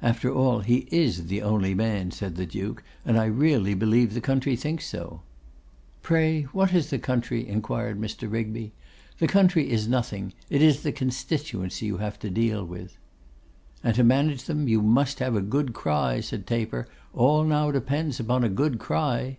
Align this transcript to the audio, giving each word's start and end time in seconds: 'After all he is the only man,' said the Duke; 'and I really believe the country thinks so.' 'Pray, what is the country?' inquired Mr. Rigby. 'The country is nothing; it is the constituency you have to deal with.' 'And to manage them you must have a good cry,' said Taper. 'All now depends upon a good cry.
'After 0.00 0.32
all 0.32 0.60
he 0.60 0.86
is 0.92 1.26
the 1.26 1.42
only 1.42 1.74
man,' 1.74 2.12
said 2.12 2.36
the 2.36 2.46
Duke; 2.46 2.84
'and 3.04 3.18
I 3.18 3.24
really 3.24 3.74
believe 3.74 4.14
the 4.14 4.20
country 4.20 4.54
thinks 4.54 4.86
so.' 4.86 5.22
'Pray, 6.04 6.42
what 6.52 6.72
is 6.72 6.90
the 6.90 7.00
country?' 7.00 7.48
inquired 7.48 8.00
Mr. 8.00 8.30
Rigby. 8.30 8.70
'The 9.18 9.26
country 9.26 9.68
is 9.68 9.88
nothing; 9.88 10.34
it 10.48 10.62
is 10.62 10.84
the 10.84 10.92
constituency 10.92 11.86
you 11.86 11.96
have 11.96 12.16
to 12.20 12.30
deal 12.30 12.64
with.' 12.64 12.96
'And 13.82 13.96
to 13.96 14.04
manage 14.04 14.44
them 14.44 14.68
you 14.68 14.80
must 14.80 15.18
have 15.18 15.34
a 15.34 15.42
good 15.42 15.72
cry,' 15.72 16.20
said 16.20 16.46
Taper. 16.46 16.86
'All 17.12 17.42
now 17.42 17.72
depends 17.72 18.20
upon 18.20 18.44
a 18.44 18.48
good 18.48 18.78
cry. 18.78 19.36